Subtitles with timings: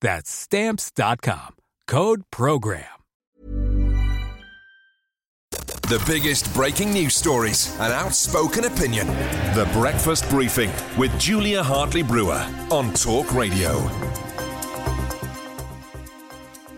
[0.00, 1.56] That's Stamps.com.
[1.86, 2.84] Code Program.
[5.88, 9.06] The biggest breaking news stories and outspoken opinion.
[9.54, 13.78] The Breakfast Briefing with Julia Hartley Brewer on Talk Radio.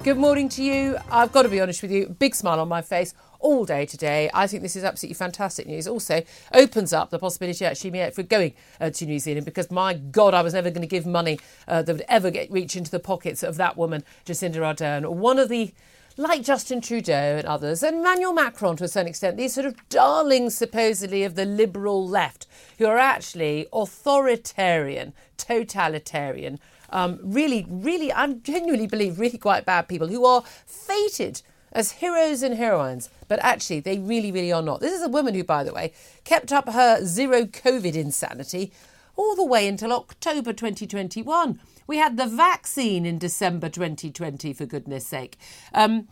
[0.03, 0.99] Good morning to you.
[1.11, 4.31] I've got to be honest with you, big smile on my face all day today.
[4.35, 5.87] I think this is absolutely fantastic news.
[5.87, 6.23] Also,
[6.53, 10.43] opens up the possibility actually for going uh, to New Zealand because my God, I
[10.43, 13.43] was never going to give money uh, that would ever get reach into the pockets
[13.43, 15.73] of that woman, Jacinda Ardern, one of the
[16.17, 19.89] like Justin Trudeau and others, and Emmanuel Macron to a certain extent, these sort of
[19.89, 26.59] darlings supposedly of the liberal left, who are actually authoritarian, totalitarian,
[26.91, 31.43] um, really, really, I genuinely believe, really quite bad people who are feted
[31.73, 34.81] as heroes and heroines, but actually they really, really are not.
[34.81, 35.93] This is a woman who, by the way,
[36.25, 38.73] kept up her zero COVID insanity
[39.17, 41.61] all the way until October 2021.
[41.87, 45.39] We had the vaccine in December 2020, for goodness sake.
[45.75, 46.07] Um,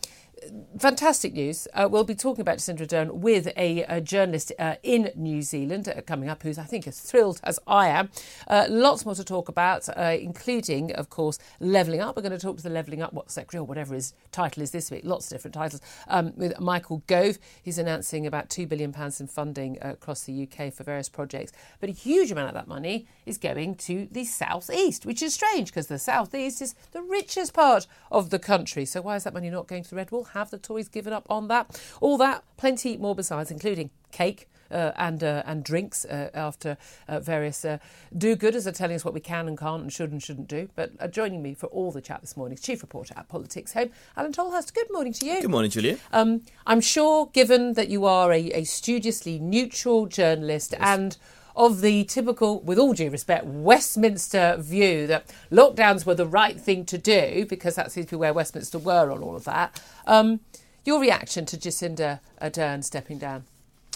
[0.79, 1.67] fantastic news.
[1.73, 5.87] Uh, we'll be talking about Jacinda Ardern with a, a journalist uh, in New Zealand
[5.89, 8.09] uh, coming up, who's I think as thrilled as I am.
[8.47, 12.15] Uh, lots more to talk about, uh, including, of course, levelling up.
[12.15, 14.71] We're going to talk to the levelling up what secretary or whatever his title is
[14.71, 15.01] this week.
[15.03, 17.39] Lots of different titles um, with Michael Gove.
[17.63, 21.89] He's announcing about two billion pounds in funding across the UK for various projects, but
[21.89, 25.87] a huge amount of that money is going to the southeast, which is strange because
[25.87, 28.85] the southeast is the richest part of the country.
[28.85, 30.23] So why is that money not going to the Red Wall?
[30.37, 31.81] Have the Tories given up on that?
[31.99, 34.47] All that, plenty more besides, including cake.
[34.69, 36.75] Uh, and uh, and drinks uh, after
[37.07, 37.77] uh, various uh,
[38.17, 40.67] do-gooders are telling us what we can and can't and should and shouldn't do.
[40.75, 43.71] But uh, joining me for all the chat this morning is Chief Reporter at Politics
[43.71, 44.73] Home, Alain Tolhurst.
[44.73, 45.39] Good morning to you.
[45.39, 45.97] Good morning, Julia.
[46.11, 50.81] Um, I'm sure, given that you are a, a studiously neutral journalist yes.
[50.83, 51.17] and
[51.57, 56.85] of the typical, with all due respect, Westminster view that lockdowns were the right thing
[56.85, 59.81] to do, because that seems to be where Westminster were on all of that.
[60.05, 60.39] Um,
[60.85, 63.43] your reaction to Jacinda Ardern stepping down?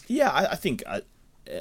[0.08, 1.02] Yeah, I, I think uh,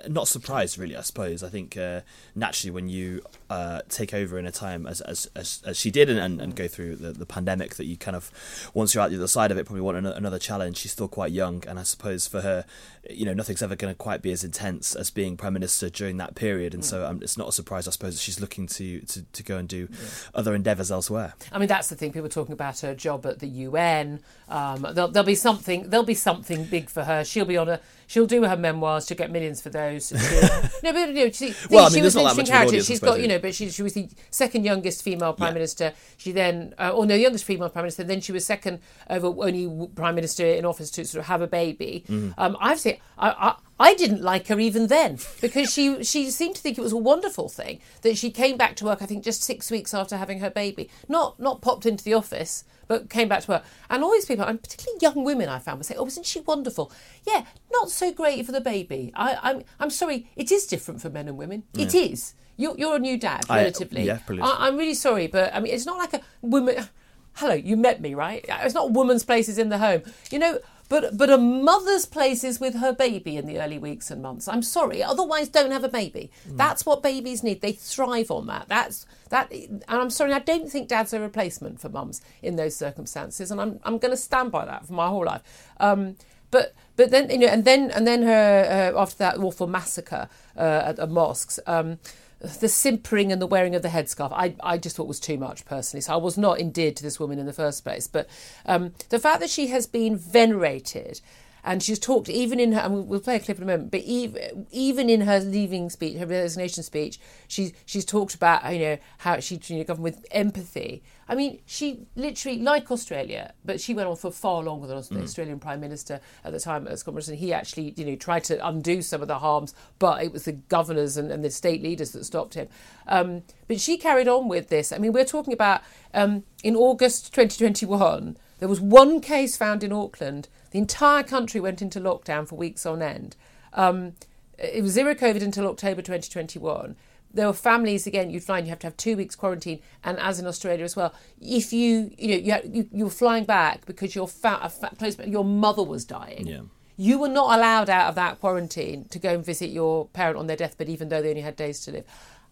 [0.09, 1.43] not surprised really i suppose.
[1.43, 2.01] I think uh,
[2.35, 6.09] naturally when you uh, take over in a time as as, as, as she did
[6.09, 8.31] and, and, and, go through the, the pandemic that you kind of
[8.75, 11.33] once you're out the other side of it probably want another challenge she's still quite
[11.33, 11.63] young.
[11.67, 12.65] And i suppose for her
[13.09, 16.19] you know nothing's ever going to quite be as intense as being prime minister during
[16.19, 16.75] that period.
[16.75, 19.43] And so um, it's not a surprise i suppose that she's looking to to, to
[19.43, 19.99] go and do yeah.
[20.35, 21.35] other endeavours elsewhere.
[21.53, 22.13] I mean that's the thing.
[22.13, 26.07] People are talking about her job at the un um, there'll, there'll be something there'll
[26.07, 27.25] be something big for her.
[27.25, 27.81] She'll be on a
[28.11, 29.07] she'll do her memoirs.
[29.07, 30.11] She'll get millions for those.
[30.83, 32.83] no, but you know, she, well, I mean, she was an interesting character.
[32.83, 35.55] She's got, you know, but she, she was the second youngest female prime yeah.
[35.55, 35.93] minister.
[36.17, 38.03] She then, uh, or no, youngest female prime minister.
[38.03, 41.47] Then she was second over only prime minister in office to sort of have a
[41.47, 42.05] baby.
[42.09, 42.35] Mm.
[42.37, 46.55] Um, I've seen, I, I I didn't like her even then because she she seemed
[46.57, 49.01] to think it was a wonderful thing that she came back to work.
[49.01, 52.65] I think just six weeks after having her baby, not not popped into the office,
[52.89, 53.65] but came back to work.
[53.89, 56.41] And all these people, and particularly young women, I found would say, "Oh, isn't she
[56.41, 56.93] wonderful?"
[57.27, 59.13] Yeah, not so great for the baby.
[59.17, 61.63] I, am I'm, I'm sorry, it is different for men and women.
[61.73, 61.87] Yeah.
[61.87, 62.35] It is.
[62.59, 64.03] You're, you're a new dad, relatively.
[64.03, 66.87] I, yeah, I, I'm really sorry, but I mean, it's not like a woman
[67.35, 68.45] hello, you met me, right?
[68.47, 70.03] It's not a woman's place is in the home.
[70.31, 70.59] You know,
[70.91, 74.49] but but a mother's place is with her baby in the early weeks and months.
[74.49, 76.33] I'm sorry, otherwise don't have a baby.
[76.49, 76.57] Mm.
[76.57, 77.63] That's what babies need.
[77.63, 78.67] They thrive on that.
[78.69, 79.53] That's that.
[79.53, 83.61] And I'm sorry, I don't think dad's a replacement for mums in those circumstances, and
[83.61, 85.43] I'm I'm going to stand by that for my whole life.
[85.79, 86.17] Um,
[86.51, 90.29] but but then you know, and then and then her uh, after that awful massacre
[90.57, 91.61] uh, at, at mosques.
[91.69, 91.99] Um,
[92.41, 95.65] the simpering and the wearing of the headscarf, I, I just thought was too much
[95.67, 96.01] personally.
[96.01, 98.07] So I was not endeared to this woman in the first place.
[98.07, 98.29] But
[98.65, 101.21] um, the fact that she has been venerated
[101.65, 104.01] and she's talked even in her and we'll play a clip in a moment but
[104.01, 108.99] even even in her leaving speech her resignation speech she's she's talked about you know
[109.19, 111.03] how she you know, governed with empathy.
[111.29, 115.03] I mean she literally like australia but she went on for far longer than the
[115.03, 115.23] mm.
[115.23, 119.01] australian prime minister at the time scott morrison he actually you know tried to undo
[119.03, 122.25] some of the harms but it was the governors and, and the state leaders that
[122.25, 122.69] stopped him.
[123.07, 124.93] Um, but she carried on with this.
[124.93, 125.83] I mean we're talking about
[126.15, 131.83] um, in august 2021 there was one case found in auckland the entire country went
[131.83, 133.37] into lockdown for weeks on end.
[133.73, 134.15] Um,
[134.59, 136.97] it was zero COVID until October 2021.
[137.33, 138.31] There were families again.
[138.31, 141.15] You'd find you have to have two weeks quarantine, and as in Australia as well.
[141.41, 145.83] If you you know you, you are flying back because your fat, close, your mother
[145.83, 146.47] was dying.
[146.47, 146.61] Yeah.
[146.97, 150.49] You were not allowed out of that quarantine to go and visit your parent on
[150.49, 152.05] their deathbed, even though they only had days to live.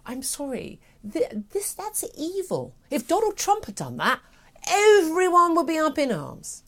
[0.06, 2.74] I'm sorry, this that's evil.
[2.90, 4.20] If Donald Trump had done that,
[4.70, 6.62] everyone would be up in arms.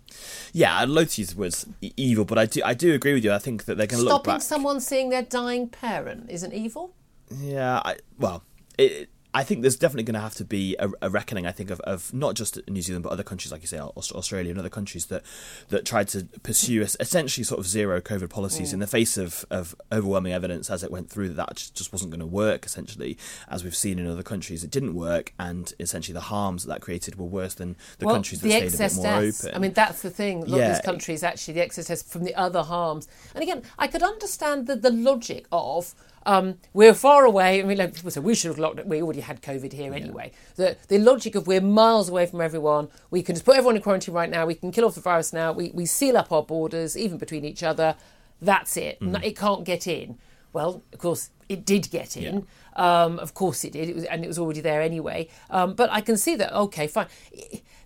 [0.52, 1.66] Yeah, I'd love to use the words
[1.96, 3.32] evil, but I do I do agree with you.
[3.32, 4.40] I think that they're going to look back.
[4.40, 6.94] Stopping someone seeing their dying parent isn't evil.
[7.30, 8.42] Yeah, I, well,
[8.76, 11.46] it, I think there's definitely going to have to be a, a, reckoning.
[11.46, 14.50] I think of, of not just New Zealand but other countries, like you say, Australia
[14.50, 15.22] and other countries that
[15.68, 18.74] that tried to pursue essentially sort of zero COVID policies mm.
[18.74, 22.10] in the face of, of overwhelming evidence as it went through that that just wasn't
[22.10, 22.64] going to work.
[22.64, 23.18] Essentially,
[23.48, 26.80] as we've seen in other countries, it didn't work, and essentially the harms that that
[26.80, 29.44] created were worse than the well, countries that the stayed a bit more deaths.
[29.44, 29.56] open.
[29.56, 30.42] I mean, that's the thing.
[30.42, 30.66] A lot yeah.
[30.66, 33.08] of these countries actually the excess deaths from the other harms.
[33.34, 35.94] And again, I could understand the the logic of
[36.26, 37.60] um, we're far away.
[37.60, 38.84] I mean, like people say, we should have locked.
[38.84, 40.32] We already had COVID here anyway.
[40.56, 40.74] Yeah.
[40.88, 42.88] The the logic of we're miles away from everyone.
[43.10, 44.46] We can just put everyone in quarantine right now.
[44.46, 45.52] We can kill off the virus now.
[45.52, 47.96] We we seal up our borders, even between each other.
[48.42, 49.00] That's it.
[49.00, 49.22] Mm.
[49.22, 50.18] It can't get in.
[50.52, 52.46] Well, of course, it did get in.
[52.76, 53.02] Yeah.
[53.04, 53.88] Um, of course, it did.
[53.88, 55.28] It was, and it was already there anyway.
[55.50, 56.52] Um, but I can see that.
[56.54, 57.08] Okay, fine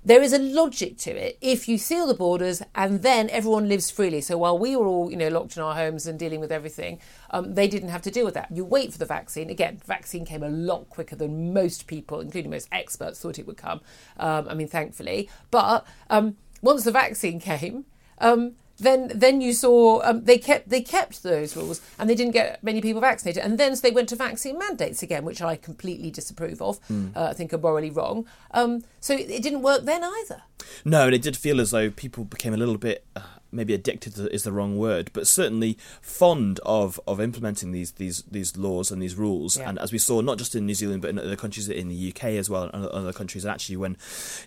[0.05, 3.91] there is a logic to it if you seal the borders and then everyone lives
[3.91, 4.21] freely.
[4.21, 7.01] So while we were all, you know, locked in our homes and dealing with everything,
[7.31, 8.51] um, they didn't have to deal with that.
[8.51, 9.49] You wait for the vaccine.
[9.49, 13.57] Again, vaccine came a lot quicker than most people, including most experts, thought it would
[13.57, 13.81] come.
[14.19, 15.31] Um, I mean, thankfully.
[15.51, 17.87] But um, once the vaccine came,
[18.19, 22.33] um, then then you saw um, they kept they kept those rules and they didn't
[22.33, 23.43] get many people vaccinated.
[23.43, 26.81] And then so they went to vaccine mandates again which I completely disapprove of.
[26.89, 27.17] Mm.
[27.17, 28.27] uh, I think are morally wrong.
[28.51, 30.43] Um, so it, it, didn't work then either.
[30.85, 33.21] No and it did feel as though people became a little bit uh,
[33.55, 38.57] maybe addicted is the wrong word, but certainly fond of, of implementing these these these
[38.57, 39.57] laws and these rules.
[39.57, 39.69] Yeah.
[39.69, 42.09] And as we saw, not just in New Zealand, but in other countries, in the
[42.11, 43.45] UK as well, and other countries.
[43.45, 43.97] And actually, when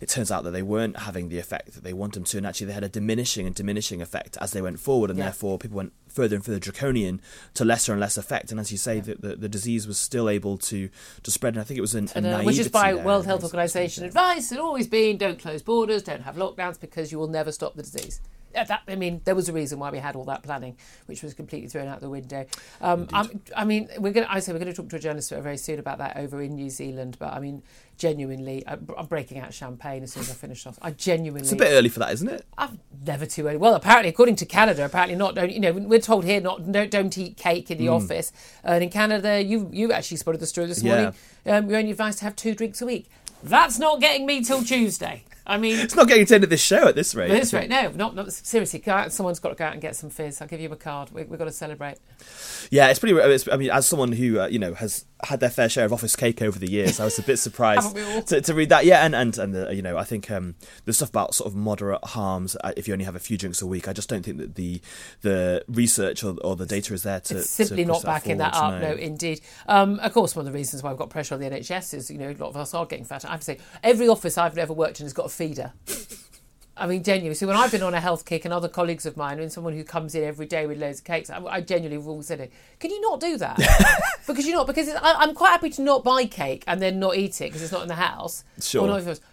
[0.01, 2.45] it turns out that they weren't having the effect that they want them to, and
[2.45, 5.25] actually they had a diminishing and diminishing effect as they went forward, and yeah.
[5.25, 7.21] therefore people went further and further draconian
[7.53, 8.51] to lesser and less effect.
[8.51, 9.01] And as you say, yeah.
[9.01, 10.89] the, the, the, disease was still able to,
[11.21, 11.53] to spread.
[11.53, 13.05] And I think it was an, a naivety uh, Which is by there.
[13.05, 14.51] World Health Organization advice.
[14.51, 17.83] It's always been don't close borders, don't have lockdowns because you will never stop the
[17.83, 18.19] disease
[18.65, 21.33] that, I mean, there was a reason why we had all that planning, which was
[21.33, 22.45] completely thrown out the window.
[22.81, 23.07] Um,
[23.55, 24.27] I mean, we're going.
[24.27, 26.55] I say we're going to talk to a journalist very soon about that over in
[26.55, 27.17] New Zealand.
[27.19, 27.63] But I mean,
[27.97, 30.77] genuinely, I'm breaking out champagne as soon as I finish off.
[30.81, 31.41] I genuinely.
[31.41, 32.45] It's a bit early for that, isn't it?
[32.57, 33.57] I'm never too early.
[33.57, 35.35] Well, apparently, according to Canada, apparently not.
[35.35, 35.73] Don't you know?
[35.73, 37.95] We're told here not don't, don't eat cake in the mm.
[37.95, 38.31] office.
[38.63, 41.13] And in Canada, you you actually spotted the story this morning.
[41.47, 43.09] Um, you're only advised to have two drinks a week.
[43.43, 45.23] That's not getting me till Tuesday.
[45.49, 47.31] I mean, it's not getting to the end of this show at this rate.
[47.31, 48.83] At this rate, no, not, not seriously.
[49.07, 50.41] Someone's got to go out and get some fizz.
[50.41, 51.11] I'll give you a card.
[51.11, 51.99] We, have got to celebrate.
[52.69, 53.17] Yeah, it's pretty.
[53.17, 55.93] It's, I mean, as someone who uh, you know has had their fair share of
[55.93, 57.95] office cake over the years, I was a bit surprised
[58.27, 58.85] to, to, read that.
[58.85, 60.55] Yeah, and and and the, you know, I think um,
[60.85, 63.61] the stuff about sort of moderate harms uh, if you only have a few drinks
[63.61, 63.87] a week.
[63.87, 64.81] I just don't think that the
[65.21, 68.37] the research or, or the data is there to it's simply to not that backing
[68.37, 68.73] that up.
[68.73, 68.91] No.
[68.91, 69.41] no, indeed.
[69.67, 72.11] Um, of course, one of the reasons why we've got pressure on the NHS is
[72.11, 73.27] you know a lot of us are getting fatter.
[73.27, 75.73] I have to say, every office I've ever worked in has got a feeder.
[76.79, 77.35] I mean, genuinely.
[77.35, 79.73] So when I've been on a health kick, and other colleagues of mine, and someone
[79.73, 82.39] who comes in every day with loads of cakes, I, I genuinely have always said
[82.39, 82.51] it.
[82.79, 83.57] Can you not do that?
[84.27, 87.15] because you're not because I, am quite happy to not buy cake and then not
[87.15, 88.43] eat it because it's not in the house.
[88.59, 88.81] Sure.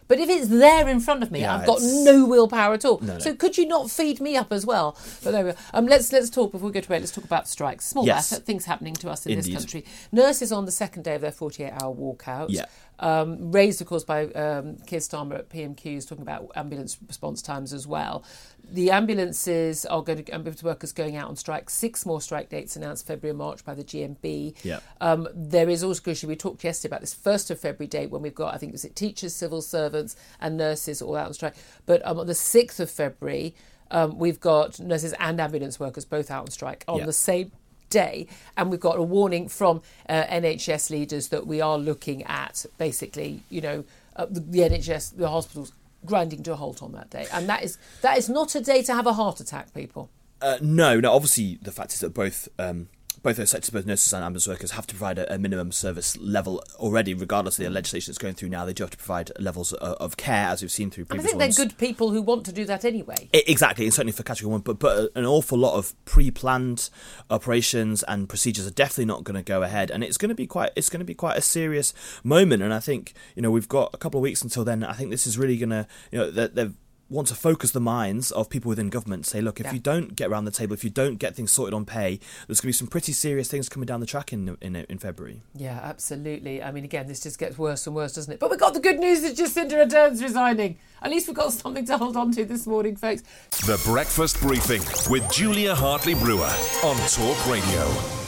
[0.07, 2.85] But if it's there in front of me, Yeah, I've got it's- no willpower at
[2.85, 2.99] all.
[3.01, 3.19] No, no.
[3.19, 4.97] So could you not feed me up as well?
[5.23, 5.59] But there we go.
[5.73, 7.01] Um, let's let's talk before we go to bed.
[7.01, 7.87] Let's talk about strikes.
[7.87, 8.31] Small Yes.
[8.33, 9.55] matter, things happening to us in Indeed.
[9.55, 9.85] this country.
[10.13, 12.47] Nurses on the second day of their 48-hour walkout.
[12.51, 12.67] Yeah.
[13.01, 17.73] Um, raised, of course, by um, Keir Starmer at PMQs, talking about ambulance response times
[17.73, 18.23] as well.
[18.73, 21.71] The ambulances are going to ambulance workers going out on strike.
[21.71, 24.55] Six more strike dates announced February and March by the GMB.
[24.65, 24.81] Yeah.
[25.01, 28.23] Um, there is also crucially we talked yesterday about this first of February date when
[28.23, 31.55] we've got I think was it teachers, civil servants, and nurses all out on strike.
[31.87, 33.55] But um, on the sixth of February,
[33.91, 37.07] um, we've got nurses and ambulance workers both out on strike on Yeah.
[37.07, 37.53] the same
[37.91, 42.67] day, and we've got a warning from uh, NHS leaders that we are looking at
[42.79, 43.85] basically, you know,
[44.17, 45.73] uh, the, the NHS, the hospitals
[46.05, 48.83] grinding to a halt on that day, and that is that is not a day
[48.83, 50.11] to have a heart attack, people.
[50.41, 51.13] Uh, no, no.
[51.13, 52.89] Obviously, the fact is that both um,
[53.25, 56.17] both those sectors, both nurses and ambulance workers, have to provide a, a minimum service
[56.19, 57.75] level already, regardless of the mm.
[57.75, 58.67] legislation that's going through now.
[58.67, 61.23] They do have to provide levels of, of care, as we've seen through And I
[61.23, 63.31] previous think they're good people who want to do that anyway.
[63.35, 66.91] I- Exactly, and certainly for category one, but but an awful lot of pre-planned
[67.31, 70.47] operations and procedures are definitely not going to go ahead, and it's going to be
[70.47, 72.63] quite it's going to be quite a serious moment.
[72.63, 74.85] And I think you know we've got a couple of weeks until then.
[74.85, 76.71] I think this is really going to you know they they
[77.11, 79.27] want to focus the minds of people within government.
[79.27, 79.73] Say, look, if Yeah.
[79.75, 82.61] you don't get around the table, if you don't get things sorted on pay, there's
[82.61, 85.43] going to be some pretty serious things coming down the track in in in February.
[85.55, 86.63] Yeah, absolutely.
[86.63, 88.41] I mean, again, this just gets worse and worse, doesn't it?
[88.41, 90.79] But we've got the good news that Jacinda Ardern's resigning.
[91.03, 93.23] At least we've got something to hold on to this morning, folks.
[93.67, 96.51] The Breakfast Briefing with Julia Hartley Brewer
[96.83, 98.24] on Talk Radio.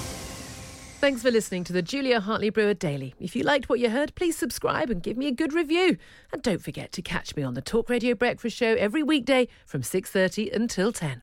[0.98, 3.14] Thanks for listening to the Julia Hartley Brewer Daily.
[3.20, 5.98] If you liked what you heard, please subscribe and give me a good review.
[6.32, 9.82] And don't forget to catch me on the Talk Radio Breakfast Show every weekday from
[9.82, 11.20] 6:30 until 10.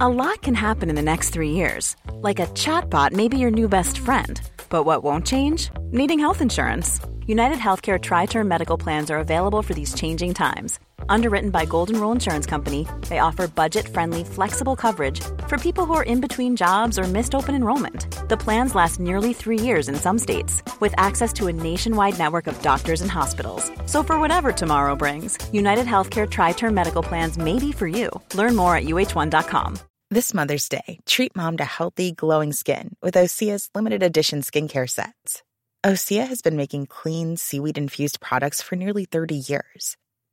[0.00, 1.96] A lot can happen in the next three years.
[2.12, 4.40] Like a chatbot may be your new best friend.
[4.68, 5.70] But what won't change?
[5.90, 7.00] Needing health insurance.
[7.26, 10.78] United Healthcare Tri Term Medical Plans are available for these changing times.
[11.08, 15.94] Underwritten by Golden Rule Insurance Company, they offer budget friendly, flexible coverage for people who
[15.94, 18.06] are in between jobs or missed open enrollment.
[18.28, 22.46] The plans last nearly three years in some states, with access to a nationwide network
[22.46, 23.70] of doctors and hospitals.
[23.86, 28.10] So, for whatever tomorrow brings, United Healthcare Tri Term Medical Plans may be for you.
[28.34, 29.78] Learn more at uh1.com.
[30.10, 35.42] This Mother's Day, treat mom to healthy, glowing skin with Osea's limited edition skincare sets.
[35.84, 39.96] Osea has been making clean, seaweed infused products for nearly 30 years.